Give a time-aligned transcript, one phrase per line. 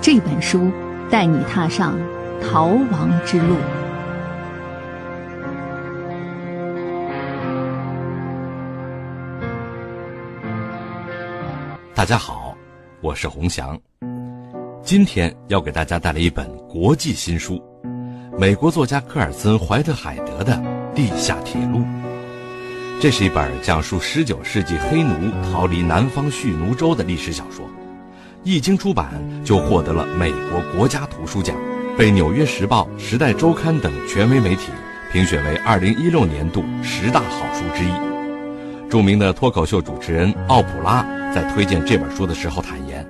[0.00, 0.70] 这本书
[1.10, 1.98] 带你踏上
[2.40, 3.56] 逃亡之路。
[11.94, 12.56] 大家好，
[13.00, 13.76] 我是洪翔，
[14.82, 17.60] 今天要给大家带来一本国际新书——
[18.38, 20.52] 美国作家科尔森·怀特海德的
[20.94, 21.78] 《地下铁路》。
[23.00, 27.67] 这是一本讲述19世纪黑奴逃离南方蓄奴州的历史小说。
[28.48, 29.10] 一经出版，
[29.44, 31.54] 就获得了美国国家图书奖，
[31.98, 34.70] 被《纽约时报》《时代周刊》等权威媒体
[35.12, 37.92] 评选为2016年度十大好书之一。
[38.88, 43.06] 著名的脱口秀主持人奥普拉在推荐这本书的时候坦言，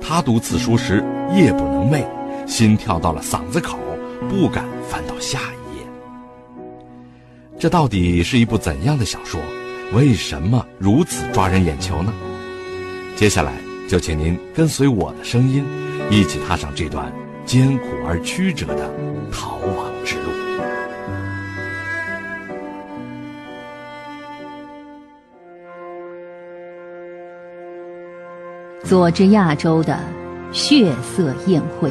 [0.00, 1.02] 他读此书时
[1.34, 2.04] 夜不能寐，
[2.46, 3.80] 心跳到了嗓子口，
[4.28, 5.86] 不敢翻到下一页。
[7.58, 9.40] 这到底是一部怎样的小说？
[9.92, 12.12] 为什么如此抓人眼球呢？
[13.16, 13.65] 接下来。
[13.88, 15.64] 就请您跟随我的声音，
[16.10, 17.12] 一起踏上这段
[17.44, 18.90] 艰苦而曲折的
[19.30, 20.30] 逃亡之路。
[28.82, 29.98] 佐治亚州的
[30.52, 31.90] 血色宴会。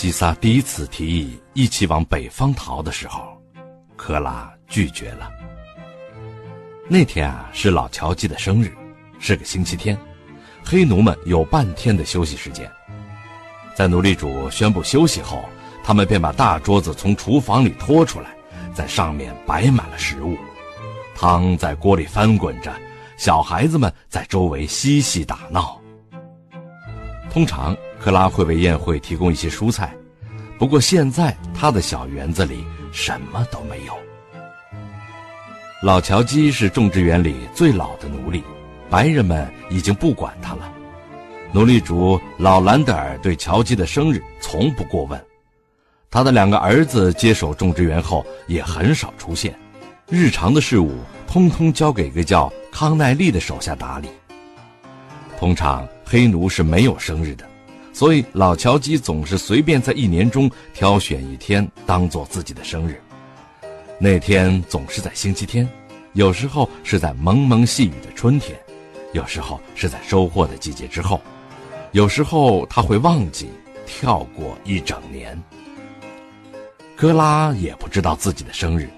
[0.00, 3.38] 西萨第一次提议一起往北方逃的时候，
[3.98, 5.30] 克拉拒绝了。
[6.88, 8.74] 那天啊是老乔基的生日，
[9.18, 9.94] 是个星期天，
[10.64, 12.66] 黑奴们有半天的休息时间。
[13.74, 15.44] 在奴隶主宣布休息后，
[15.84, 18.34] 他们便把大桌子从厨房里拖出来，
[18.72, 20.34] 在上面摆满了食物，
[21.14, 22.74] 汤在锅里翻滚着，
[23.18, 25.78] 小孩子们在周围嬉戏打闹。
[27.28, 27.76] 通常。
[28.00, 29.94] 克拉会为宴会提供一些蔬菜，
[30.58, 33.92] 不过现在他的小园子里什么都没有。
[35.82, 38.42] 老乔基是种植园里最老的奴隶，
[38.88, 40.72] 白人们已经不管他了。
[41.52, 45.20] 奴隶主老兰德尔对乔基的生日从不过问，
[46.10, 49.54] 他的两个儿子接手种植园后也很少出现，
[50.08, 50.94] 日常的事务
[51.26, 54.08] 通通交给一个叫康奈利的手下打理。
[55.38, 57.49] 通常黑奴是没有生日的。
[57.92, 63.00] 所以老乔基总是随便在一年中挑选一天当做自己的生日，
[63.98, 65.68] 那天总是在星期天，
[66.14, 68.58] 有时候是在蒙蒙细雨的春天，
[69.12, 71.20] 有时候是在收获的季节之后，
[71.92, 73.50] 有时候他会忘记，
[73.86, 75.38] 跳过一整年。
[76.96, 78.88] 格拉也不知道自己的生日，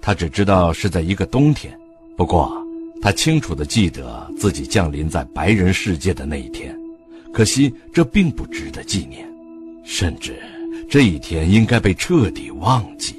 [0.00, 1.76] 他只知道是在一个冬天，
[2.16, 2.52] 不过
[3.00, 6.76] 他清楚地记得自己降临在白人世界的那一天。
[7.32, 9.26] 可惜，这并不值得纪念，
[9.82, 10.38] 甚至
[10.88, 13.14] 这一天应该被彻底忘记。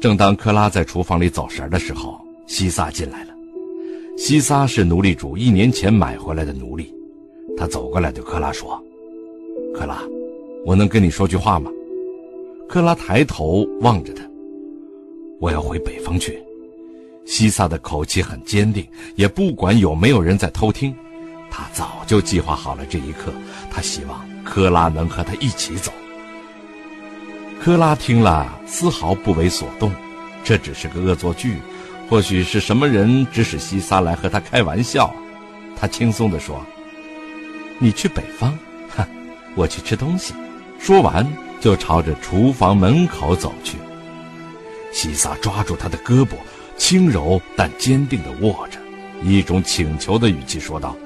[0.00, 3.34] 正当克拉在厨房里走神的时候，西萨进来了。
[4.16, 6.94] 西萨是奴隶主一年前买回来的奴隶，
[7.56, 8.80] 他走过来对克拉说
[9.74, 10.02] ：“克拉，
[10.64, 11.70] 我能跟你说句话吗？”
[12.68, 14.22] 克拉抬头望着他
[15.40, 16.40] ：“我要回北方去。”
[17.24, 18.86] 西萨的口气很坚定，
[19.16, 20.94] 也不管有没有人在偷听。
[21.54, 23.30] 他早就计划好了这一刻，
[23.70, 25.92] 他希望科拉能和他一起走。
[27.62, 29.92] 科拉听了，丝毫不为所动，
[30.42, 31.58] 这只是个恶作剧，
[32.08, 35.14] 或许是什么人指使西萨来和他开玩笑。
[35.76, 36.64] 他轻松地说
[37.78, 38.58] ：“你去北方，
[38.88, 39.06] 哈，
[39.54, 40.32] 我去吃东西。”
[40.80, 41.30] 说完，
[41.60, 43.76] 就朝着厨房门口走去。
[44.90, 46.30] 西萨抓住他的胳膊，
[46.78, 48.78] 轻柔但坚定地握着，
[49.22, 50.96] 一种请求的语气说道。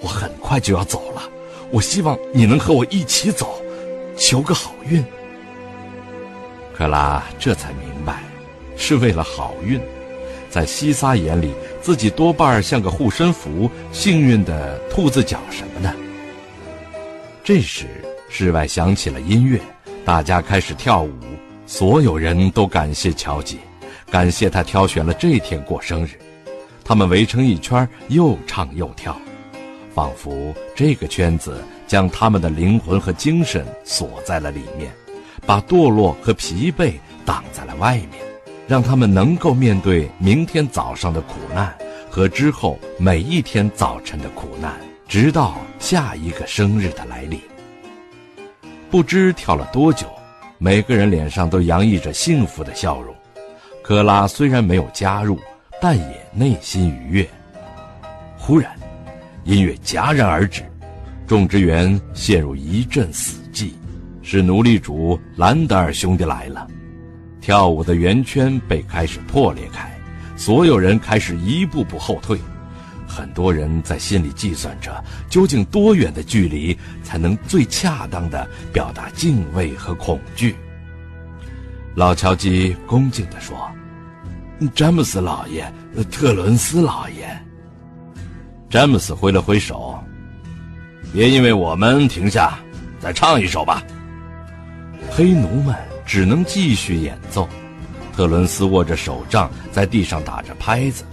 [0.00, 1.22] 我很快就要走了，
[1.70, 3.60] 我希望你能和我一起走，
[4.16, 5.04] 求个好运。
[6.74, 8.22] 克拉这才明白，
[8.76, 9.80] 是为了好运。
[10.50, 11.52] 在西撒眼里，
[11.82, 15.94] 自己多半像个护身符，幸运的兔子脚什么的。
[17.42, 17.86] 这时，
[18.28, 19.60] 室外响起了音乐，
[20.04, 21.12] 大家开始跳舞，
[21.66, 23.56] 所有人都感谢乔姐，
[24.10, 26.10] 感谢他挑选了这天过生日。
[26.84, 29.18] 他们围成一圈，又唱又跳。
[29.96, 34.92] 仿佛这个圈子将他们的灵魂和精神锁在了里面，
[35.46, 36.92] 把堕落和疲惫
[37.24, 38.22] 挡在了外面，
[38.68, 41.74] 让他们能够面对明天早上的苦难
[42.10, 44.74] 和之后每一天早晨的苦难，
[45.08, 47.40] 直到下一个生日的来临。
[48.90, 50.06] 不知跳了多久，
[50.58, 53.16] 每个人脸上都洋溢着幸福的笑容。
[53.82, 55.40] 科拉虽然没有加入，
[55.80, 57.26] 但也内心愉悦。
[58.36, 58.75] 忽然。
[59.46, 60.60] 音乐戛然而止，
[61.24, 63.70] 种植园陷入一阵死寂。
[64.20, 66.66] 是奴隶主兰德尔兄弟来了，
[67.40, 69.88] 跳舞的圆圈被开始破裂开，
[70.36, 72.36] 所有人开始一步步后退。
[73.06, 74.92] 很多人在心里计算着，
[75.30, 80.56] 究竟多远的距离才能最恰当的表达敬畏和恐惧。
[81.94, 83.70] 老乔基恭敬地说
[84.74, 85.72] ：“詹姆斯老爷，
[86.10, 87.40] 特伦斯老爷。”
[88.68, 89.96] 詹姆斯挥了挥手
[91.12, 92.58] ：“别因为我们停下，
[92.98, 93.82] 再唱一首吧。”
[95.08, 95.74] 黑奴们
[96.04, 97.48] 只能继续演奏。
[98.14, 101.04] 特伦斯握着手杖，在地上打着拍子。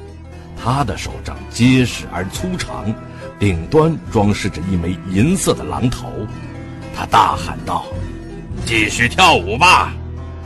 [0.61, 2.91] 他的手杖结实而粗长，
[3.37, 6.07] 顶端装饰着一枚银色的狼头。
[6.95, 7.85] 他大喊道
[8.65, 9.93] ：“继续跳舞吧，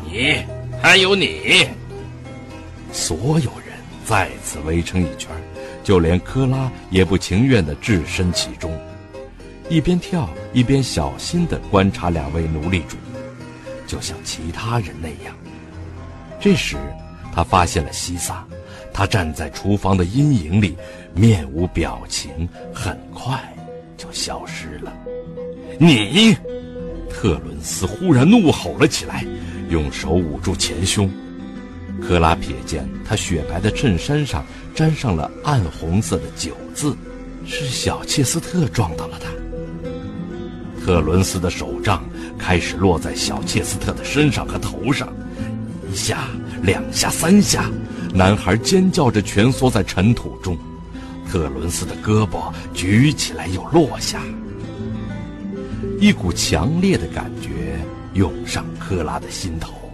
[0.03, 0.43] 你
[0.81, 1.67] 还有你！”
[2.91, 5.29] 所有人再次围成一圈，
[5.87, 8.77] 就连科拉也不情愿地置身其中，
[9.69, 12.97] 一边跳一边小心地观察两位奴隶主，
[13.87, 15.33] 就像其他人那样。
[16.41, 16.75] 这时，
[17.31, 18.45] 他发现了西萨。
[18.91, 20.75] 他站在厨房的阴影里，
[21.13, 23.39] 面无表情，很快
[23.95, 24.91] 就消失了。
[25.79, 26.35] 你，
[27.09, 29.23] 特伦斯忽然怒吼了起来，
[29.69, 31.09] 用手捂住前胸。
[32.01, 36.95] 克拉瞥见他雪白的衬衫上沾上了暗红色的酒渍，
[37.45, 39.29] 是小切斯特撞到了他。
[40.85, 42.03] 特伦斯的手杖
[42.37, 45.11] 开始落在小切斯特的身上和头上，
[45.91, 46.27] 一下，
[46.61, 47.69] 两下，三下。
[48.13, 50.57] 男孩尖叫着蜷缩在尘土中，
[51.29, 54.21] 特伦斯的胳膊举起来又落下。
[55.99, 57.77] 一股强烈的感觉
[58.13, 59.86] 涌上克拉的心头。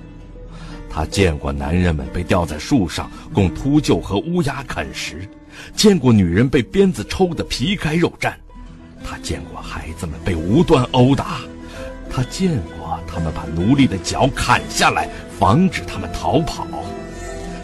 [0.94, 5.28] 他见过男人们被吊在树上供秃鹫和乌鸦啃食，
[5.75, 8.31] 见过女人被鞭子抽得皮开肉绽，
[9.04, 11.40] 他见过孩子们被无端殴打，
[12.12, 15.10] 他见过他们把奴隶的脚砍下来，
[15.40, 16.68] 防止他们逃跑。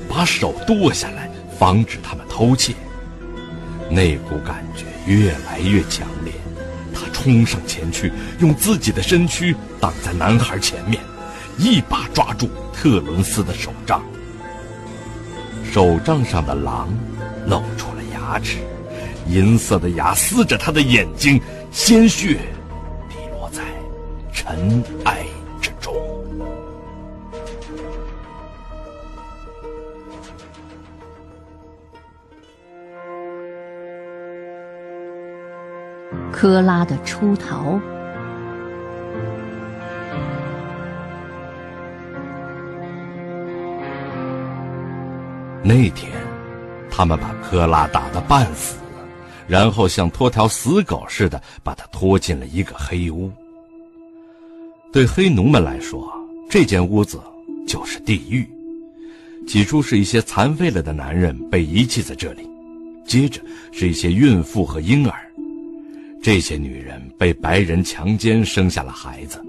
[0.10, 1.30] 把手剁下来，
[1.60, 2.74] 防止他们偷窃。
[3.92, 6.34] 那股感觉越来越强烈，
[6.96, 11.00] 他冲上前去，用自己的身躯挡在男孩前面，
[11.60, 12.50] 一把抓住
[12.82, 14.02] 特伦斯的手杖。
[15.66, 16.88] 手杖上的狼
[17.46, 18.60] 露出了牙齿，
[19.28, 21.42] 银色的牙撕着他的眼睛，
[21.74, 22.40] 鲜血
[23.10, 23.64] 滴落在
[24.32, 25.26] 尘埃
[25.60, 25.94] 之中。
[36.32, 37.78] 科拉的出逃。
[45.70, 46.12] 那天，
[46.90, 48.78] 他们把科拉打得半死，
[49.48, 53.32] 然后像拖条死狗似的把他拖进了一个黑屋。
[54.92, 56.12] 对黑奴们来说，
[56.50, 57.22] 这间屋子
[57.68, 58.50] 就是地狱。
[59.48, 62.50] 起初是一些残废了的男人被遗弃在这里，
[63.06, 63.40] 接着
[63.72, 65.20] 是一些孕妇和婴儿。
[66.20, 69.40] 这些女人被白人强奸，生下了孩子，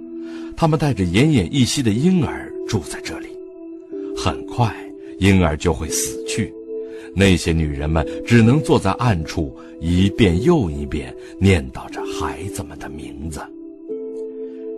[0.55, 3.28] 他们带着奄奄一息的婴儿住在这里。
[4.14, 4.70] 很快，
[5.20, 6.52] 婴儿就会死去，
[7.14, 13.40] 那些女人们只能坐在暗处，一遍又一遍念叨着孩子们的名字。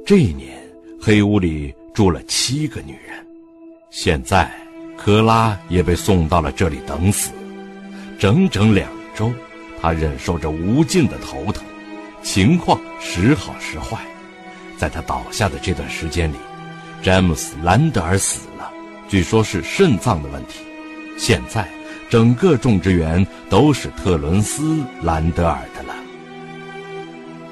[0.05, 0.61] 这一年，
[1.01, 3.25] 黑屋里住了七个女人。
[3.91, 4.51] 现在，
[4.97, 7.31] 科拉也被送到了这里等死，
[8.19, 9.33] 整整两周，
[9.81, 11.63] 她忍受着无尽的头疼。
[12.21, 13.99] 情况时好时坏，
[14.77, 16.37] 在他倒下的这段时间里，
[17.01, 18.41] 詹姆斯·兰德尔死，
[19.13, 20.61] 据说是肾脏的问题。
[21.19, 21.69] 现在，
[22.09, 24.63] 整个种植园都是特伦斯·
[25.03, 25.95] 兰德尔的了。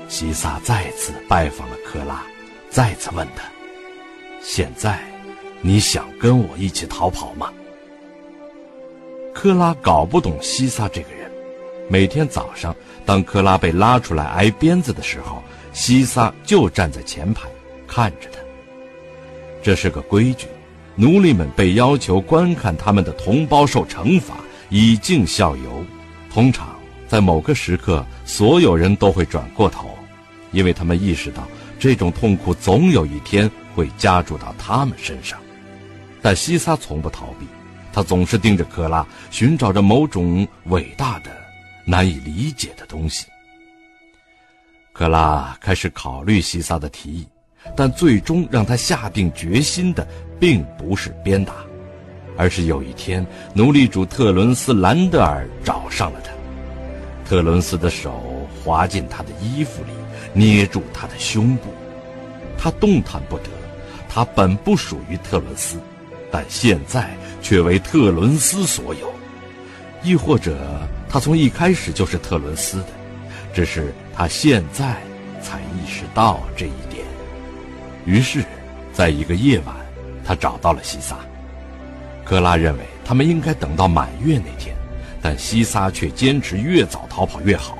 [0.09, 2.23] 西萨再次拜访了克拉，
[2.71, 3.43] 再次问他
[4.41, 5.01] ：“现在，
[5.61, 7.53] 你想跟我一起逃跑吗？”
[9.35, 11.31] 克拉搞不懂西萨这个人。
[11.91, 12.75] 每天早上，
[13.05, 15.43] 当克拉被拉出来挨鞭子的时候，
[15.75, 17.47] 西萨就站在前排，
[17.87, 18.39] 看着他。
[19.63, 20.47] 这是个规矩，
[21.01, 24.37] 奴隶们被要求观看他们的同胞受惩罚，
[24.69, 25.83] 以儆效尤。
[26.31, 26.79] 通常
[27.09, 29.89] 在某个时刻，所有人都会转过头，
[30.53, 35.39] 因为他们意识到这种痛苦总有一天会加注到他们身上。
[36.21, 37.47] 但西萨从不逃避，
[37.95, 41.31] 他总是盯着克拉，寻找着某种伟大的。
[41.87, 43.27] 难以理解的东西。
[44.93, 47.27] 克拉开始考虑西萨的提议，
[47.75, 50.07] 但最终让他下定决心的
[50.41, 51.53] 并不是鞭打，
[52.37, 56.33] 而是有一天，奴隶主特伦斯·兰德尔找上了他。
[57.29, 59.93] 特伦斯的手滑进他的衣服里，
[60.33, 61.69] 捏住他的胸部，
[62.59, 63.45] 他动弹不得。
[64.09, 65.79] 他本不属于特伦斯，
[66.33, 69.09] 但现在却为特伦斯所有。
[70.03, 70.59] 亦或者，
[71.09, 72.87] 他从一开始就是特伦斯的，
[73.55, 74.97] 只是他现在
[75.41, 77.05] 才意识到这一点。
[78.05, 78.43] 于是，
[78.93, 79.77] 在一个夜晚，
[80.31, 81.17] 他找到了西萨。
[82.25, 84.77] 克拉认为他们应该等到满月那天，
[85.21, 87.77] 但西萨却坚持越早逃跑越好。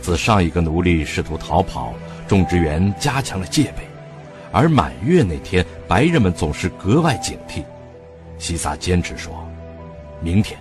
[0.00, 1.92] 自上一个奴隶试图逃跑，
[2.28, 3.82] 种植园加强了戒备，
[4.52, 7.64] 而满月那天，白人们总是格外警惕。
[8.38, 9.44] 西萨坚持说
[10.22, 10.56] ：“明天。”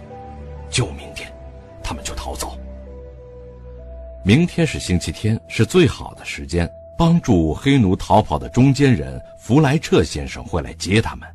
[0.72, 1.32] 就明天，
[1.84, 2.58] 他们就逃走。
[4.24, 6.68] 明天是星期天，是最好的时间。
[6.98, 11.28] 帮助黑奴逃跑的中间人弗莱彻先生会来接他们。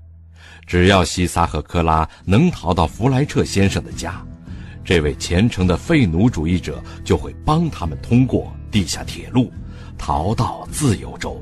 [0.67, 4.25] 只要西萨和克拉能逃到弗莱彻先生的家，
[4.85, 9.53] 这位虔诚的废奴主义者就会帮他们通过地下铁路，
[9.99, 11.41] 逃到自由州。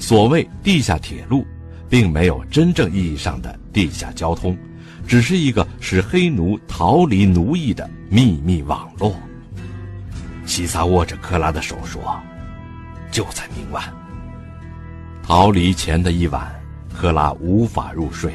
[0.00, 1.46] 所谓地下铁路，
[1.88, 4.56] 并没有真正意义上的地下交通。
[5.06, 9.14] 只是一个使黑奴逃离奴役的秘密网络。
[10.46, 12.18] 西萨握着克拉的手说
[13.14, 13.82] ：“就在明晚。”
[15.22, 16.52] 逃离前的一晚，
[16.92, 18.34] 克拉无法入睡，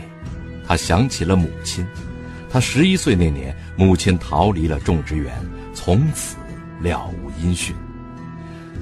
[0.65, 1.85] 他想起了母亲。
[2.49, 5.31] 他十一岁那年，母亲逃离了种植园，
[5.71, 6.35] 从此
[6.79, 7.75] 了无音讯。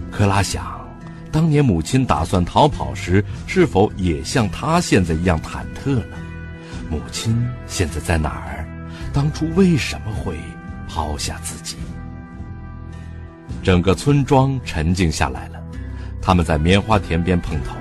[0.09, 0.87] 克拉想，
[1.33, 6.15] 当年母亲打算逃跑时，是否也像他现在一样忐忑呢？
[6.89, 8.65] 母亲现在在哪儿？
[9.11, 10.37] 当初为什么会
[10.87, 11.75] 抛下自己？
[13.61, 15.56] 整个村庄沉静下来了。
[16.27, 17.77] 他们在棉花田边碰头，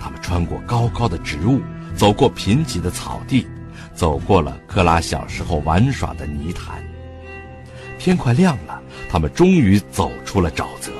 [0.00, 1.60] 他们穿过高高的植物，
[1.94, 3.46] 走过贫瘠的草地，
[3.94, 6.82] 走过了克拉小时候玩耍的泥潭。
[7.96, 10.90] 天快亮了，他们终于走出了沼泽。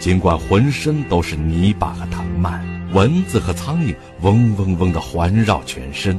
[0.00, 2.60] 尽管浑身都是泥巴和藤蔓。
[2.92, 6.18] 蚊子和苍蝇嗡嗡嗡地环绕全身，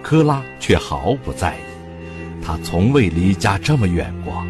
[0.00, 2.40] 科拉却毫不在意。
[2.40, 4.44] 他从未离家这么远过，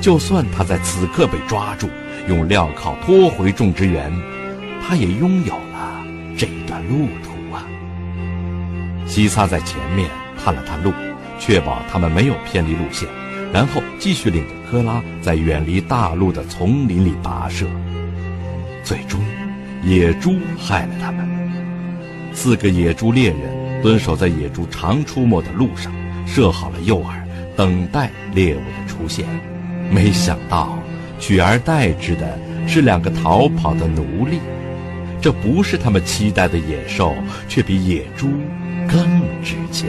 [0.00, 1.90] 就算他在此刻被抓住，
[2.28, 4.12] 用镣铐拖回种植园，
[4.82, 6.04] 他也拥有了
[6.36, 7.66] 这一段路途啊。
[9.06, 10.08] 西萨在前面
[10.42, 10.92] 探了探路，
[11.38, 13.08] 确保他们没有偏离路线，
[13.52, 17.66] 然后继续领着科拉在远离大陆的丛林里跋涉，
[18.82, 19.20] 最终。
[19.84, 21.28] 野猪害了他们。
[22.32, 25.92] 四个野猪猎人蹲守在野猪常出没的路上，
[26.24, 27.20] 设好了诱饵，
[27.56, 29.26] 等待猎物的出现。
[29.90, 30.78] 没想到，
[31.22, 32.36] 取而代之的
[32.66, 34.40] 是两个逃跑的奴隶。
[35.20, 37.14] 这不是他们期待的野兽，
[37.48, 38.28] 却比野猪
[38.88, 39.88] 更值钱。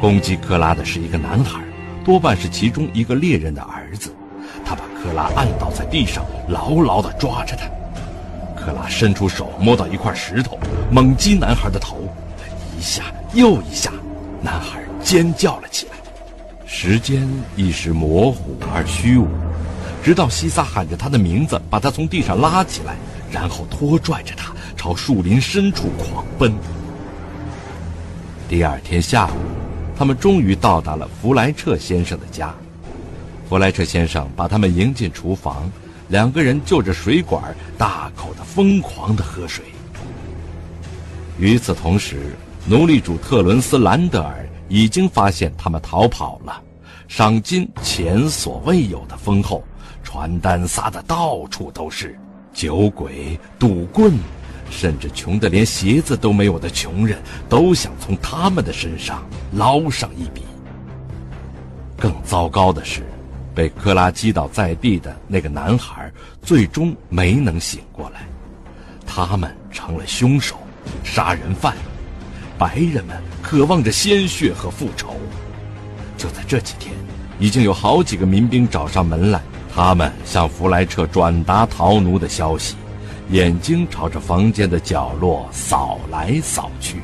[0.00, 1.60] 攻击克拉的是一个男孩，
[2.04, 4.14] 多半是其中一个猎人的儿子。
[4.64, 7.66] 他把克拉按倒在地上，牢牢地抓着他。
[8.54, 10.56] 克拉伸出手摸到一块石头，
[10.92, 12.08] 猛击男孩的头，
[12.78, 13.02] 一下
[13.34, 13.92] 又一下，
[14.40, 15.92] 男孩尖叫了起来。
[16.64, 19.28] 时间一时模糊而虚无，
[20.02, 22.96] 直到西萨喊着他的名字，把他从地上拉起来，
[23.30, 26.52] 然后拖拽着他朝树林深处狂奔。
[28.48, 29.36] 第二天下午，
[29.96, 32.52] 他们终于到达了弗莱彻先生的家。
[33.48, 35.70] 弗莱彻先生把他们迎进厨房。
[36.08, 37.42] 两个人就着水管
[37.78, 39.64] 大口的、疯狂的喝水。
[41.38, 46.60] 与此同时，奴隶主特伦斯·兰德尔已经发现他们逃跑了，
[47.08, 49.64] 赏金前所未有的丰厚，
[50.12, 52.18] 传单撒的到处都是。
[52.52, 54.12] 酒鬼、赌棍，
[54.70, 60.42] 甚至穷得连鞋子都没有的穷人，都想从他们的身上捞上一笔。
[61.96, 63.02] 更糟糕的是。
[63.54, 68.26] 被克拉击倒在地的那个男孩最终没能醒过来，
[69.06, 70.56] 他们成了凶手、
[71.04, 71.74] 杀人犯。
[72.58, 75.16] 白人们渴望着鲜血和复仇。
[76.16, 76.94] 就在这几天，
[77.38, 79.42] 已经有好几个民兵找上门来，
[79.74, 82.76] 他们向弗莱彻转达逃奴的消息，
[83.30, 87.00] 眼睛朝着房间的角落扫来扫去。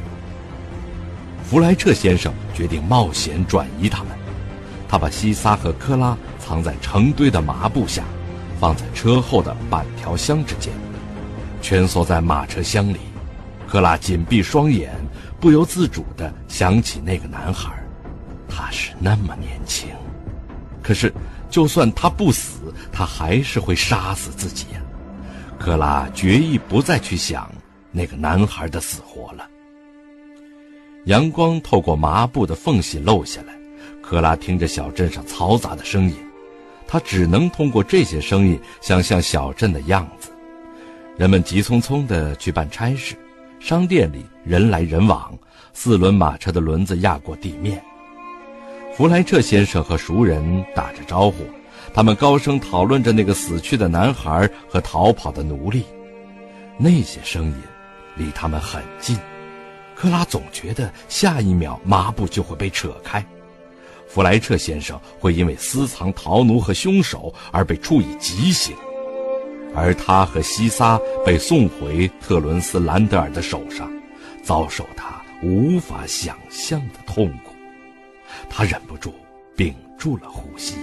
[1.43, 4.13] 弗莱彻先生决定冒险转移他们，
[4.87, 6.17] 他把西萨和科拉。
[6.41, 8.03] 藏在成堆的麻布下，
[8.59, 10.73] 放在车后的板条箱之间，
[11.61, 13.01] 蜷缩在马车厢里。
[13.67, 14.91] 克拉紧闭双眼，
[15.39, 17.71] 不由自主地想起那个男孩，
[18.49, 19.91] 他是那么年轻。
[20.83, 21.13] 可是，
[21.51, 24.81] 就算他不死，他还是会杀死自己呀。
[25.59, 27.51] 克拉决意不再去想
[27.91, 29.49] 那个男孩的死活了。
[31.07, 33.55] 阳光透过麻布的缝隙漏下来，
[34.03, 36.15] 克拉听着小镇上嘈杂的声音。
[36.87, 40.31] 他只能通过这些声音想象小镇的样子：
[41.17, 43.15] 人们急匆匆地去办差事，
[43.59, 45.37] 商店里人来人往，
[45.75, 47.83] 四轮马车的轮子压过地面。
[48.99, 50.43] 弗莱彻先生和熟人
[50.75, 51.47] 打着招呼，
[51.95, 55.85] 他们高声讨论着那个死去的男孩和逃跑的奴隶。
[56.77, 57.55] 那些声音
[58.17, 59.17] 离他们很近，
[59.95, 63.25] 克拉总觉得下一秒麻布就会被扯开，
[64.09, 68.75] 弗莱彻先生会因为私藏逃奴和凶手而被处以极刑，
[69.77, 73.89] 而他和西撒被送回特伦斯兰德尔的手上，
[74.43, 77.48] 遭受他无法想象的痛苦。
[78.49, 79.15] 他忍不住
[79.57, 80.77] 屏住了呼吸。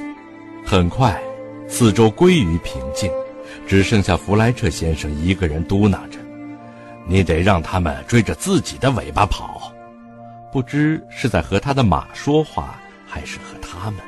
[0.66, 1.22] 很快，
[1.68, 3.12] 四周归于平静，
[3.68, 6.20] 只剩下弗莱彻先生一个人嘟囔着
[7.08, 9.72] ：“你得让他们追着自己的尾巴跑。”
[10.52, 14.00] 不知是在和他的马说话，还是和他们。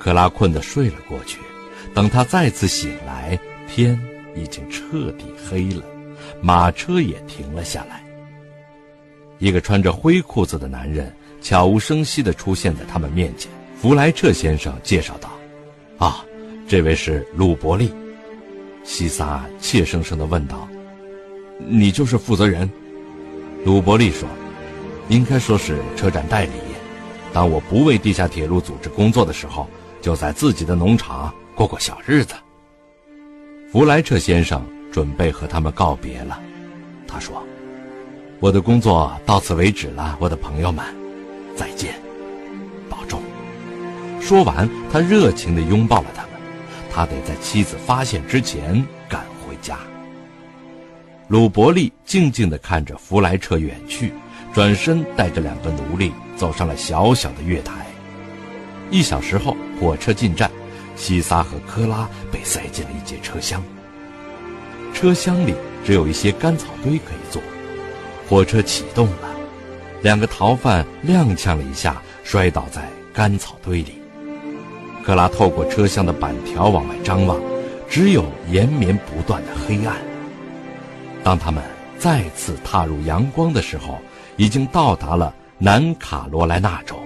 [0.00, 1.38] 克拉困得睡了过去。
[1.94, 4.00] 等他再次醒来，天
[4.34, 5.84] 已经彻底黑了，
[6.40, 8.02] 马车也停了下来。
[9.38, 11.14] 一个穿着灰裤子的男人。
[11.42, 13.50] 悄无声息地出现在他们面前。
[13.80, 15.28] 弗莱彻先生介绍道
[15.98, 16.24] ：“啊，
[16.68, 17.92] 这位是鲁伯利。”
[18.84, 20.68] 西萨怯生生地问道
[21.58, 22.70] ：“你就是负责人？”
[23.66, 24.28] 鲁伯利说
[25.08, 26.52] ：“应该说是车站代理。
[27.32, 29.68] 当我不为地下铁路组织工作的时候，
[30.00, 32.34] 就在自己的农场过过小日子。”
[33.72, 36.40] 弗莱彻先生准备和他们告别了。
[37.08, 37.42] 他说
[38.38, 40.84] ：“我的工作到此为止了，我的朋友们。”
[41.56, 41.94] 再见，
[42.88, 43.22] 保重。
[44.20, 46.30] 说完，他热情地拥抱了他们。
[46.90, 49.78] 他得在妻子发现之前赶回家。
[51.28, 54.12] 鲁伯利静静地看着弗莱彻远去，
[54.52, 57.86] 转身带着两个奴隶走上了小小的月台。
[58.90, 60.50] 一小时后，火车进站，
[60.96, 63.62] 西撒和科拉被塞进了一节车厢。
[64.92, 67.40] 车厢里只有一些干草堆可以坐。
[68.28, 69.31] 火车启动了。
[70.02, 74.02] 两个逃犯踉跄了一下，摔倒在干草堆里。
[75.04, 77.40] 克拉透过车厢的板条往外张望，
[77.88, 79.96] 只有延绵不断的黑暗。
[81.22, 81.62] 当他们
[81.98, 83.98] 再次踏入阳光的时候，
[84.36, 86.96] 已经到达了南卡罗来纳州。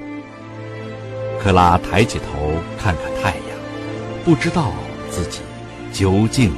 [1.39, 3.59] 克拉抬起头看看太阳，
[4.25, 4.73] 不知道
[5.11, 5.41] 自己
[5.93, 6.51] 究竟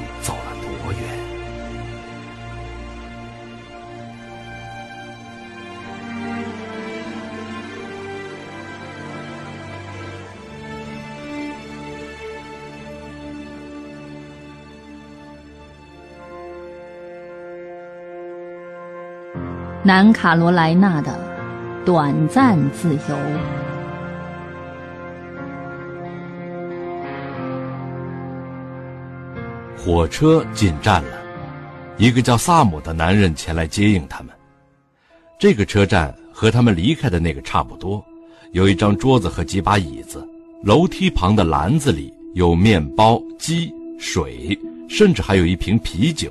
[19.89, 21.19] 南卡罗来纳的
[21.83, 23.17] 短暂自由。
[29.79, 31.19] 火车进站了，
[31.97, 34.29] 一个叫萨姆的男人前来接应他们。
[35.39, 38.05] 这个车站和他们离开的那个差不多，
[38.53, 40.23] 有一张桌子和几把椅子。
[40.65, 44.55] 楼梯旁的篮子里有面包、鸡、水，
[44.87, 46.31] 甚至还有一瓶啤酒。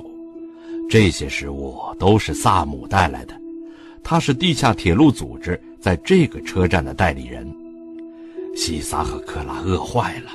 [0.88, 3.34] 这些食物都是萨姆带来的。
[4.02, 7.46] 他是地下铁路组织在这个车站的代理人。
[8.56, 10.32] 西萨和克拉饿坏了，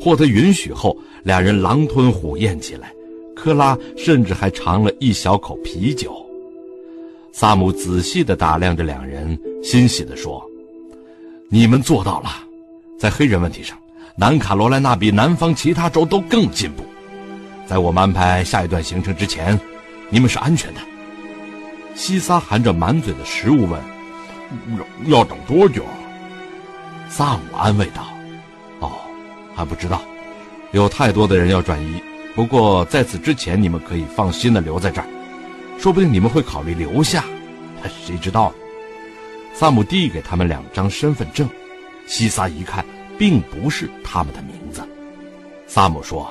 [0.00, 2.92] 获得允许后，俩人狼吞虎咽起来。
[3.34, 6.14] 克拉甚至还尝了一小口啤酒。
[7.32, 10.44] 萨姆仔细地打量着两人，欣喜地说
[11.48, 12.28] ：“你们做到了，
[12.98, 13.76] 在黑人问题上，
[14.16, 16.84] 南卡罗来纳比南方其他州都更进步。
[17.66, 19.58] 在我们安排下一段行程之前，
[20.10, 20.80] 你们是安全的。”
[21.94, 23.80] 西撒含着满嘴的食物问
[25.08, 25.84] ：“要要等多久？”
[27.08, 28.06] 萨姆安慰道
[28.80, 28.92] ：“哦，
[29.54, 30.00] 还不知道，
[30.72, 32.02] 有太多的人要转移。
[32.34, 35.06] 不过在此之前，你们可以放心的留在这儿，
[35.78, 37.24] 说不定你们会考虑留下，
[38.06, 38.54] 谁知道呢？”
[39.54, 41.46] 萨姆递给他们两张身份证，
[42.06, 42.82] 西撒一看，
[43.18, 44.82] 并不是他们的名字。
[45.66, 46.26] 萨姆说：“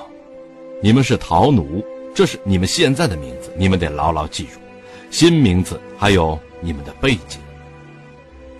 [0.82, 4.60] 你们是陶奴，这是你们现在的名字，你们得牢牢记住。”
[5.12, 7.39] 新名字还有你们的背景。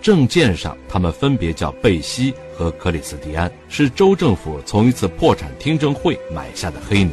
[0.02, 7.12] 证件上，他们分别叫贝西和克里斯蒂安，是州政府从一次破产听证会买下的黑奴。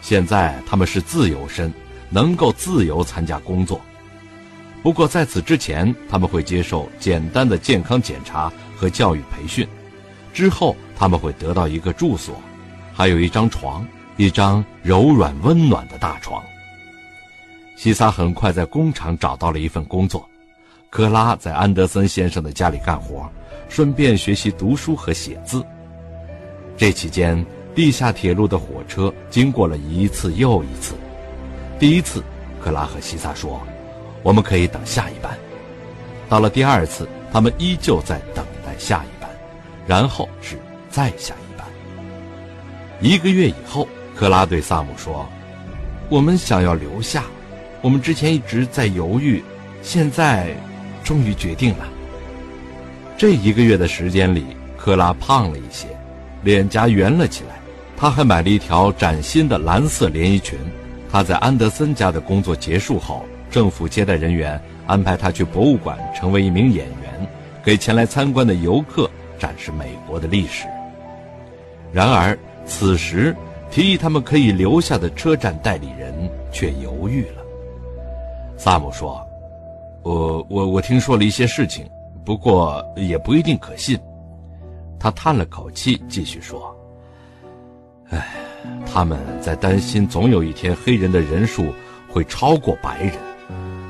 [0.00, 1.72] 现在他们是自由身，
[2.08, 3.80] 能够自由参加工作。
[4.82, 9.66] 不过在此之前，他们会接受简单的健康检查和教育培训。
[10.32, 12.34] 之后，他们会得到一个住所，
[12.94, 13.86] 还有一张床，
[14.16, 16.42] 一张柔软温暖的大床。
[17.82, 20.28] 西萨很快在工厂找到了一份工作，
[20.90, 23.26] 克拉在安德森先生的家里干活，
[23.70, 25.64] 顺便学习读书和写字。
[26.76, 27.42] 这期间，
[27.74, 30.92] 地下铁路的火车经过了一次又一次。
[31.78, 32.22] 第一次，
[32.62, 33.58] 克拉和西萨说
[34.22, 35.32] ：“我们可以等下一班。
[36.28, 39.30] 到了第二次，他们依旧在等待下一班，
[39.86, 40.58] 然后是
[40.90, 41.66] 再下一班。
[43.00, 45.26] 一个月以后，克拉对萨姆说
[46.10, 47.24] ：“我们想要留下，
[47.82, 49.42] 我们之前一直在犹豫，
[49.82, 50.54] 现在
[51.02, 51.88] 终于决定了。”
[53.16, 55.86] 这一个月的时间里，克拉胖了一些，
[56.42, 57.60] 脸颊圆了起来。
[57.96, 60.58] 他还买了一条崭新的蓝色连衣裙。
[61.12, 64.60] 他在安德森家的工作结束后，政府接待人员。
[64.86, 67.28] 安排他去博物馆成为一名演员，
[67.62, 70.66] 给前来参观的游客展示美国的历史。
[71.92, 73.36] 然而，此时
[73.70, 76.12] 提议他们可以留下的车站代理人
[76.50, 77.39] 却犹豫了。
[78.62, 79.26] 萨姆说
[80.04, 81.88] ：“我我我听说了一些事情，
[82.26, 83.98] 不过也不一定可信。”
[85.00, 86.76] 他叹了口气，继续说
[88.12, 88.22] ：“唉，
[88.84, 91.72] 他们在担心总有一天黑人的人数
[92.06, 93.14] 会超过白人。”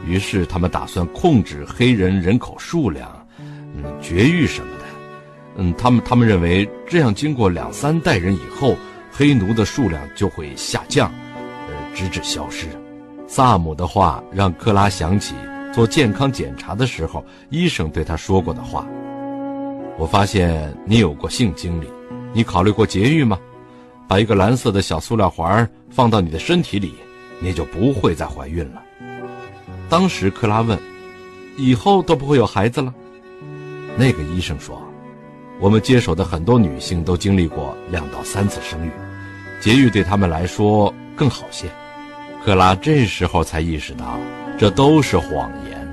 [0.07, 3.27] 于是他们打算控制黑人人口数量，
[3.75, 4.85] 嗯，绝育什么的，
[5.57, 8.77] 嗯，他们他们认为这样经过两三代人以后，
[9.11, 11.13] 黑奴的数量就会下降，
[11.67, 12.69] 呃，直至消失。
[13.33, 15.37] 萨姆的话让克拉想起
[15.73, 18.85] 做健康检查的时候医生对他说过的话
[19.97, 21.87] ：“我发现你有过性经历，
[22.33, 23.39] 你考虑过节育吗？
[24.09, 26.93] 把一个蓝色的小塑料环放到你的身体里，
[27.39, 28.83] 你就不会再怀孕了。”
[29.89, 30.77] 当时克拉问
[31.57, 32.93] ：“以后都不会有孩子了？”
[33.97, 34.77] 那个医生说
[35.63, 38.91] ：“我们接手的很多女性都经历过两到三次生育，
[39.63, 41.71] 节育对他们来说更好些。”
[42.45, 44.19] 克拉这时候才意识到，
[44.59, 45.89] 这都是谎言，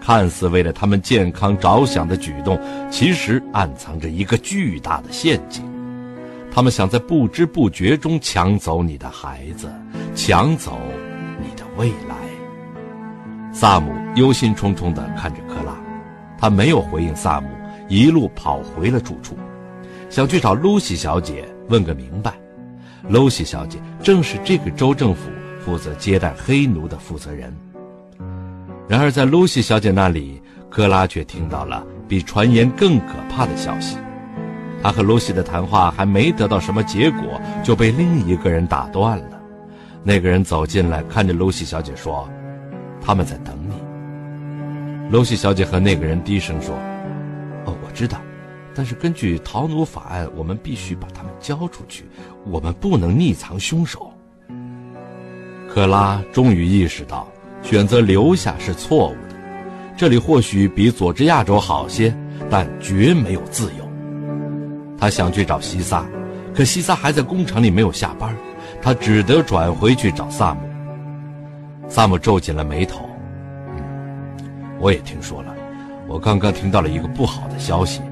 [0.00, 2.60] 看似为了他们健康着想的举动，
[2.90, 5.64] 其实暗藏着一个巨大的陷阱。
[6.50, 9.72] 他们想在不知不觉中抢走你的孩子，
[10.14, 10.76] 抢走
[11.40, 12.16] 你的未来。
[13.52, 15.72] 萨姆忧心忡忡地看着克拉，
[16.36, 17.48] 他没有回应萨姆，
[17.88, 19.36] 一路跑回了住处，
[20.10, 22.34] 想去找露西小姐问个明白。
[23.08, 25.28] 露西小姐正是这个州政府
[25.64, 27.54] 负责接待黑奴的负责人。
[28.88, 33.96] 然而，在露西小姐那里，克拉却听到了比传言更可怕的消息。
[34.82, 39.40] 他和露西的谈话还没得到什么结果，就被另一个人打断了。
[40.02, 42.28] 那个人走进来，看着露西小姐说。
[43.04, 45.10] 他们在等你。
[45.10, 46.72] 露西小姐和那个人低声说
[47.66, 48.20] ：“哦，我知道，
[48.76, 52.04] 但是根据逃奴法案，我们必须把他们交出去，
[52.44, 54.11] 我们不能匿藏凶手。”
[55.74, 57.26] 克拉终于意识到，
[57.62, 59.34] 选择留下是错误的。
[59.96, 62.14] 这里或许比佐治亚州好些，
[62.50, 63.90] 但绝没有自由。
[64.98, 66.04] 他想去找西萨，
[66.54, 68.36] 可西萨还在工厂里没有下班，
[68.82, 70.60] 他只得转回去找萨姆。
[71.88, 73.08] 萨姆皱紧了眉头。
[74.78, 75.54] 我也听说了，
[76.06, 78.02] 我刚刚听到了一个不好的消息，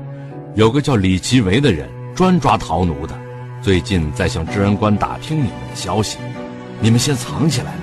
[0.54, 3.14] 有个叫李奇维的人专抓逃奴的，
[3.60, 6.16] 最近在向治安官打听你们的消息，
[6.80, 7.80] 你们先藏起来了。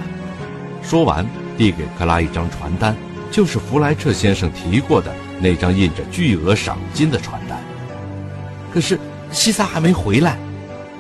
[0.82, 1.26] 说完，
[1.58, 2.96] 递给克拉一张传单，
[3.32, 7.60] 就是弗莱彻先生提过的那张印着巨额赏金的传单。
[8.74, 9.00] 可是
[9.32, 10.38] 西萨还没回来，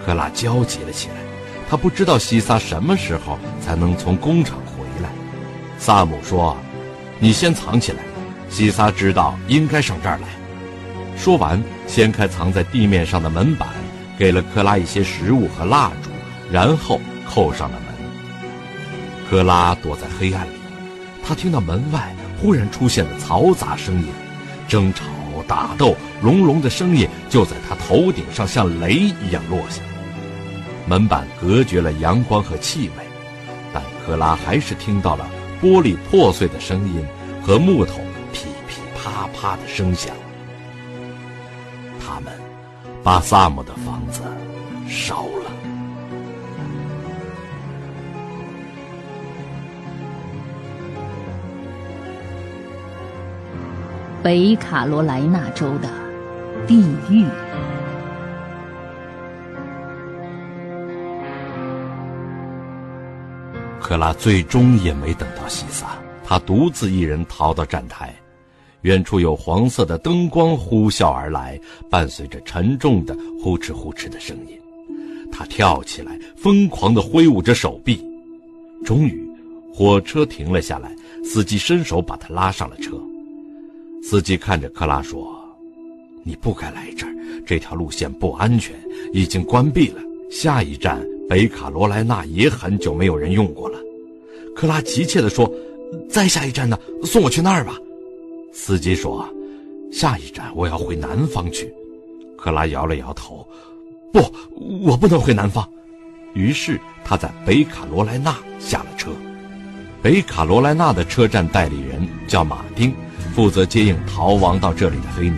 [0.05, 1.15] 克拉焦急了起来，
[1.69, 5.09] 他不知道西萨什么时候才能从工厂回来。
[5.79, 6.57] 萨姆说
[7.19, 7.99] ：“你先藏起来，
[8.49, 10.27] 西萨知道应该上这儿来。”
[11.17, 13.69] 说完，掀开藏在地面上的门板，
[14.19, 16.09] 给了克拉一些食物和蜡烛，
[16.51, 17.86] 然后扣上了门
[19.29, 20.53] 克拉躲在黑暗里，
[21.23, 24.07] 他听到门外忽然出现了嘈杂声音，
[24.67, 25.03] 争吵、
[25.47, 29.81] 打斗，隆隆的声音就在他头顶上像雷一样落下。
[30.87, 33.03] 门板隔绝了阳光和气味，
[33.73, 35.27] 但克拉还是听到了。
[35.59, 37.03] 玻璃破碎的声音
[37.41, 37.95] 和木头
[38.31, 40.15] 噼噼啪啪的声响，
[41.99, 42.31] 他们
[43.03, 44.21] 把萨姆的房子
[44.87, 45.56] 烧了。
[54.23, 55.89] 北卡罗来纳州的
[56.65, 57.25] 地狱。
[63.79, 68.13] 克拉最终也没等到西萨，他独自一人逃到站台。
[68.81, 74.59] 远处有黄色的灯光呼啸而来，伴随着沉重的呼哧呼哧的声音。
[75.31, 78.03] 他跳起来，疯狂地挥舞着手臂。
[78.83, 79.25] 终于，
[79.73, 82.99] 火车停了下来，司机伸手把他拉上了车。
[84.09, 85.37] 司机看着克拉说
[86.23, 87.13] ：“你不该来这儿，
[87.45, 88.73] 这条路线不安全，
[89.11, 90.01] 已经关闭了。
[90.31, 93.77] 下一站。”北卡罗来纳也很久没有人用过了，
[94.55, 95.53] 克拉急切地说
[96.09, 96.79] ：“再下一站呢？
[97.03, 97.77] 送我去那儿吧。
[98.53, 99.27] 司机说
[99.91, 101.69] ：“下一站我要回南方去。”
[102.39, 103.45] 克拉摇了摇头
[104.13, 104.23] ：“不，
[104.85, 105.69] 我不能回南方。”
[106.33, 109.11] 于是他在北卡罗来纳下了车。
[110.01, 112.93] 北卡罗来纳的车站代理人叫马丁，
[113.37, 115.37] 负责接应逃亡到这里的黑奴。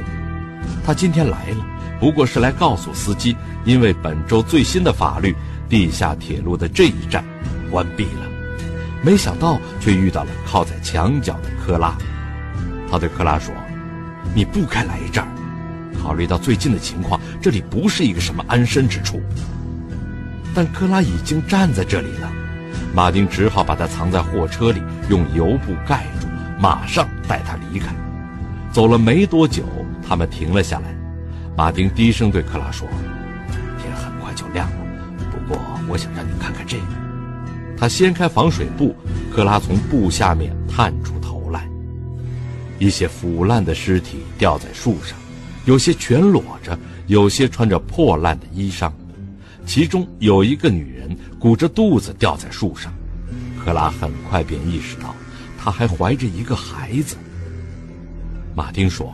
[0.86, 1.66] 他今天来了，
[2.00, 3.36] 不过是来告诉司机，
[3.66, 5.36] 因为本周最新的法律，
[5.68, 7.22] 地下铁路的这一站
[7.70, 8.22] 关闭了。
[9.04, 11.94] 没想到却遇到了靠在墙角的科拉。
[12.90, 13.54] 他对克拉说
[14.34, 15.28] ：“你不该来这儿。
[16.02, 19.22] 考虑到最近的情况，这里不是一个什么安身之处。”
[20.56, 22.32] 但克拉已经站在这里了，
[22.96, 26.29] 马丁只好把他藏在货车里，用油布盖住，
[26.60, 27.94] 马上带他离开。
[28.72, 29.64] 走了没多久，
[30.08, 30.94] 他们停了下来。
[31.58, 32.88] 马丁低声对克拉说
[33.82, 34.78] ：“天很快就亮了，
[35.32, 36.84] 不过我想让你看看这个。”
[37.76, 38.96] 他掀开防水布，
[39.34, 41.68] 克拉从布下面探出头来。
[42.78, 45.18] 一些腐烂的尸体吊在树上，
[45.66, 48.92] 有些全裸着，有些穿着破烂的衣裳。
[49.66, 52.94] 其中有一个女人鼓着肚子吊在树上。
[53.64, 55.14] 克拉很快便意识到，
[55.62, 57.18] 他还怀着一个孩子。
[58.56, 59.14] 马丁说：“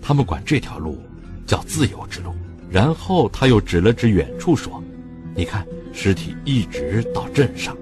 [0.00, 0.98] 他们管这条路
[1.46, 2.34] 叫自由之路。”
[2.70, 4.82] 然后他又指了指远处说
[5.36, 7.76] ：“你看，尸体一直到镇上。”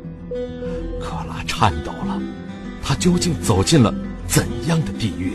[1.00, 2.20] 克拉颤抖了，
[2.82, 3.94] 他究竟走进了
[4.26, 5.32] 怎样的地狱？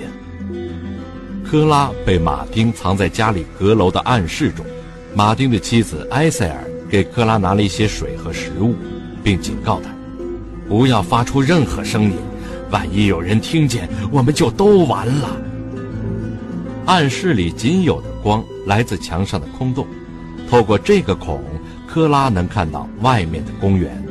[1.46, 4.66] 科拉被马丁藏在家里阁楼的暗室中。
[5.14, 8.74] 马丁的妻子埃塞尔给克拉拿了一些水和食物，
[9.22, 9.90] 并警告他
[10.70, 12.14] ：“不要发出任何声音。”
[12.71, 15.38] 万一有人听见，我们就都完了。
[16.86, 19.86] 暗室里仅有的光来自墙上的空洞，
[20.49, 21.43] 透过这个孔，
[21.88, 24.03] 科拉能看到外面的公园。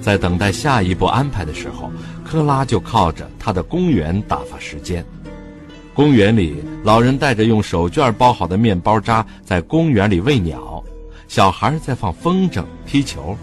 [0.00, 1.90] 在等待下一步安排的时候，
[2.24, 5.04] 科拉就靠着他的公园打发时间。
[5.94, 10.84] 公园里，老人带着用手绢包好的面包渣在公园里喂鸟，
[11.26, 13.36] 小孩在放风筝、踢球，